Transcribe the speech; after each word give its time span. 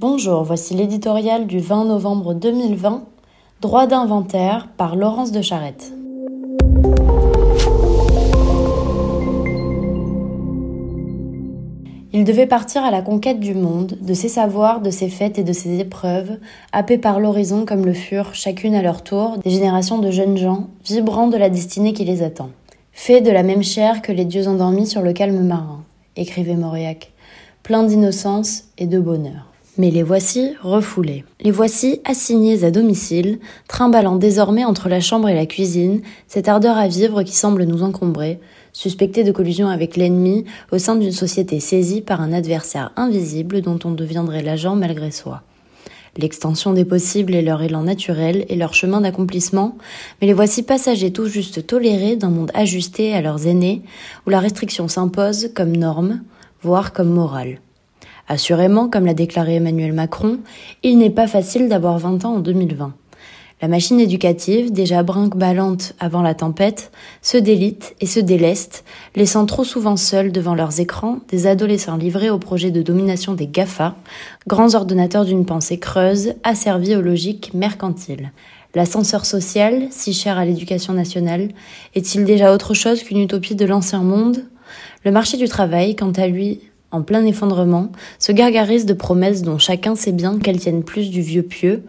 Bonjour, 0.00 0.44
voici 0.44 0.72
l'éditorial 0.72 1.46
du 1.46 1.58
20 1.58 1.84
novembre 1.84 2.32
2020, 2.32 3.04
Droit 3.60 3.86
d'inventaire 3.86 4.70
par 4.78 4.96
Laurence 4.96 5.30
de 5.30 5.42
Charette. 5.42 5.92
Il 12.14 12.24
devait 12.24 12.46
partir 12.46 12.82
à 12.82 12.90
la 12.90 13.02
conquête 13.02 13.40
du 13.40 13.52
monde, 13.52 13.98
de 14.00 14.14
ses 14.14 14.30
savoirs, 14.30 14.80
de 14.80 14.88
ses 14.88 15.10
fêtes 15.10 15.38
et 15.38 15.44
de 15.44 15.52
ses 15.52 15.80
épreuves, 15.80 16.38
happés 16.72 16.96
par 16.96 17.20
l'horizon 17.20 17.66
comme 17.66 17.84
le 17.84 17.92
furent, 17.92 18.34
chacune 18.34 18.74
à 18.74 18.80
leur 18.80 19.04
tour, 19.04 19.36
des 19.44 19.50
générations 19.50 19.98
de 19.98 20.10
jeunes 20.10 20.38
gens, 20.38 20.68
vibrant 20.82 21.28
de 21.28 21.36
la 21.36 21.50
destinée 21.50 21.92
qui 21.92 22.06
les 22.06 22.22
attend. 22.22 22.48
Fait 22.92 23.20
de 23.20 23.30
la 23.30 23.42
même 23.42 23.62
chair 23.62 24.00
que 24.00 24.12
les 24.12 24.24
dieux 24.24 24.48
endormis 24.48 24.86
sur 24.86 25.02
le 25.02 25.12
calme 25.12 25.44
marin, 25.46 25.84
écrivait 26.16 26.56
Mauriac, 26.56 27.12
plein 27.62 27.82
d'innocence 27.82 28.64
et 28.78 28.86
de 28.86 28.98
bonheur. 28.98 29.49
Mais 29.80 29.90
les 29.90 30.02
voici 30.02 30.52
refoulés. 30.60 31.24
Les 31.40 31.50
voici 31.50 32.02
assignés 32.04 32.64
à 32.64 32.70
domicile, 32.70 33.38
trimballant 33.66 34.16
désormais 34.16 34.66
entre 34.66 34.90
la 34.90 35.00
chambre 35.00 35.30
et 35.30 35.34
la 35.34 35.46
cuisine 35.46 36.02
cette 36.28 36.48
ardeur 36.48 36.76
à 36.76 36.86
vivre 36.86 37.22
qui 37.22 37.34
semble 37.34 37.64
nous 37.64 37.82
encombrer, 37.82 38.40
suspectés 38.74 39.24
de 39.24 39.32
collusion 39.32 39.68
avec 39.68 39.96
l'ennemi 39.96 40.44
au 40.70 40.76
sein 40.76 40.96
d'une 40.96 41.12
société 41.12 41.60
saisie 41.60 42.02
par 42.02 42.20
un 42.20 42.34
adversaire 42.34 42.92
invisible 42.96 43.62
dont 43.62 43.78
on 43.82 43.92
deviendrait 43.92 44.42
l'agent 44.42 44.76
malgré 44.76 45.10
soi. 45.10 45.44
L'extension 46.18 46.74
des 46.74 46.84
possibles 46.84 47.34
est 47.34 47.40
leur 47.40 47.62
élan 47.62 47.84
naturel 47.84 48.44
et 48.50 48.56
leur 48.56 48.74
chemin 48.74 49.00
d'accomplissement, 49.00 49.78
mais 50.20 50.26
les 50.26 50.34
voici 50.34 50.62
passagers 50.62 51.10
tout 51.10 51.24
juste 51.24 51.66
tolérés 51.66 52.16
d'un 52.16 52.28
monde 52.28 52.50
ajusté 52.52 53.14
à 53.14 53.22
leurs 53.22 53.46
aînés, 53.46 53.80
où 54.26 54.30
la 54.30 54.40
restriction 54.40 54.88
s'impose 54.88 55.48
comme 55.54 55.74
norme, 55.74 56.20
voire 56.60 56.92
comme 56.92 57.08
morale. 57.08 57.60
Assurément, 58.30 58.88
comme 58.88 59.06
l'a 59.06 59.14
déclaré 59.14 59.56
Emmanuel 59.56 59.92
Macron, 59.92 60.38
il 60.84 60.98
n'est 60.98 61.10
pas 61.10 61.26
facile 61.26 61.68
d'avoir 61.68 61.98
20 61.98 62.24
ans 62.24 62.36
en 62.36 62.38
2020. 62.38 62.94
La 63.60 63.66
machine 63.66 63.98
éducative, 63.98 64.70
déjà 64.70 65.02
brinque-ballante 65.02 65.94
avant 65.98 66.22
la 66.22 66.34
tempête, 66.34 66.92
se 67.22 67.36
délite 67.36 67.96
et 67.98 68.06
se 68.06 68.20
déleste, 68.20 68.84
laissant 69.16 69.46
trop 69.46 69.64
souvent 69.64 69.96
seuls 69.96 70.30
devant 70.30 70.54
leurs 70.54 70.78
écrans 70.78 71.18
des 71.28 71.48
adolescents 71.48 71.96
livrés 71.96 72.30
au 72.30 72.38
projet 72.38 72.70
de 72.70 72.82
domination 72.82 73.34
des 73.34 73.48
GAFA, 73.48 73.96
grands 74.46 74.76
ordinateurs 74.76 75.24
d'une 75.24 75.44
pensée 75.44 75.80
creuse, 75.80 76.34
asservis 76.44 76.94
aux 76.94 77.02
logiques 77.02 77.52
mercantiles. 77.52 78.30
L'ascenseur 78.76 79.26
social, 79.26 79.88
si 79.90 80.12
cher 80.14 80.38
à 80.38 80.44
l'éducation 80.44 80.92
nationale, 80.92 81.48
est-il 81.96 82.24
déjà 82.24 82.54
autre 82.54 82.74
chose 82.74 83.02
qu'une 83.02 83.18
utopie 83.18 83.56
de 83.56 83.66
l'ancien 83.66 84.04
monde? 84.04 84.44
Le 85.04 85.10
marché 85.10 85.36
du 85.36 85.48
travail, 85.48 85.96
quant 85.96 86.12
à 86.12 86.28
lui, 86.28 86.60
en 86.92 87.02
plein 87.02 87.24
effondrement, 87.24 87.90
se 88.18 88.32
gargarise 88.32 88.86
de 88.86 88.94
promesses 88.94 89.42
dont 89.42 89.58
chacun 89.58 89.94
sait 89.94 90.12
bien 90.12 90.38
qu'elles 90.38 90.58
tiennent 90.58 90.82
plus 90.82 91.10
du 91.10 91.20
vieux 91.20 91.42
pieux, 91.42 91.84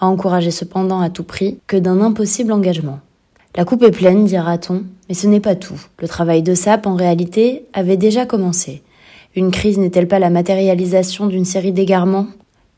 à 0.00 0.06
encourager 0.06 0.50
cependant 0.50 1.00
à 1.00 1.10
tout 1.10 1.24
prix, 1.24 1.58
que 1.66 1.76
d'un 1.76 2.00
impossible 2.00 2.52
engagement. 2.52 3.00
La 3.54 3.64
coupe 3.64 3.82
est 3.82 3.90
pleine, 3.90 4.26
dira-t-on, 4.26 4.84
mais 5.08 5.14
ce 5.14 5.26
n'est 5.26 5.40
pas 5.40 5.54
tout. 5.54 5.80
Le 5.98 6.08
travail 6.08 6.42
de 6.42 6.54
SAP, 6.54 6.86
en 6.86 6.94
réalité, 6.94 7.64
avait 7.72 7.96
déjà 7.96 8.26
commencé. 8.26 8.82
Une 9.34 9.50
crise 9.50 9.78
n'est-elle 9.78 10.08
pas 10.08 10.18
la 10.18 10.30
matérialisation 10.30 11.26
d'une 11.26 11.44
série 11.44 11.72
d'égarements? 11.72 12.26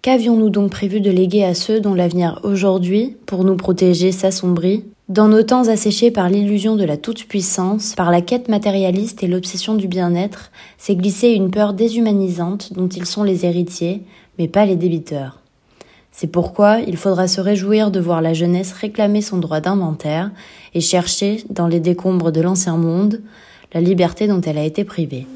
Qu'avions-nous 0.02 0.50
donc 0.50 0.70
prévu 0.70 1.00
de 1.00 1.10
léguer 1.10 1.44
à 1.44 1.54
ceux 1.54 1.80
dont 1.80 1.94
l'avenir 1.94 2.40
aujourd'hui, 2.44 3.16
pour 3.26 3.44
nous 3.44 3.56
protéger, 3.56 4.12
s'assombrit? 4.12 4.84
Dans 5.08 5.28
nos 5.28 5.42
temps 5.42 5.68
asséchés 5.68 6.10
par 6.10 6.28
l'illusion 6.28 6.76
de 6.76 6.84
la 6.84 6.98
toute-puissance, 6.98 7.94
par 7.94 8.10
la 8.10 8.20
quête 8.20 8.50
matérialiste 8.50 9.22
et 9.22 9.26
l'obsession 9.26 9.74
du 9.74 9.88
bien-être, 9.88 10.50
s'est 10.76 10.96
glissée 10.96 11.28
une 11.28 11.50
peur 11.50 11.72
déshumanisante 11.72 12.74
dont 12.74 12.88
ils 12.88 13.06
sont 13.06 13.22
les 13.22 13.46
héritiers, 13.46 14.02
mais 14.38 14.48
pas 14.48 14.66
les 14.66 14.76
débiteurs. 14.76 15.40
C'est 16.12 16.26
pourquoi 16.26 16.80
il 16.80 16.98
faudra 16.98 17.26
se 17.26 17.40
réjouir 17.40 17.90
de 17.90 18.00
voir 18.00 18.20
la 18.20 18.34
jeunesse 18.34 18.72
réclamer 18.72 19.22
son 19.22 19.38
droit 19.38 19.60
d'inventaire 19.60 20.30
et 20.74 20.82
chercher, 20.82 21.42
dans 21.48 21.68
les 21.68 21.80
décombres 21.80 22.30
de 22.30 22.42
l'ancien 22.42 22.76
monde, 22.76 23.22
la 23.72 23.80
liberté 23.80 24.28
dont 24.28 24.42
elle 24.42 24.58
a 24.58 24.64
été 24.64 24.84
privée. 24.84 25.26